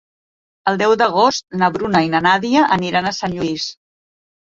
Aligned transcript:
El 0.71 0.79
deu 0.83 0.95
d'agost 1.01 1.45
na 1.63 1.71
Bruna 1.77 2.03
i 2.09 2.11
na 2.17 2.25
Nàdia 2.31 2.67
aniran 2.81 3.07
a 3.07 3.17
Sant 3.23 3.41
Lluís. 3.41 3.73